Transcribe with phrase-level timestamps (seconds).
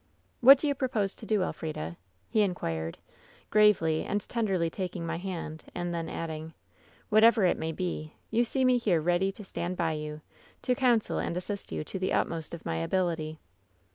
[0.41, 1.43] "'What do you propose to do.
[1.43, 1.95] Elf rida V
[2.31, 2.97] he inquired,
[3.51, 6.55] gravely and tenderly taking my hand, and then adding:
[7.09, 10.21] 'Whatever it may be, you see me here ready to stand by you,
[10.63, 13.37] to counsel and assist you to the utmost of my ability.'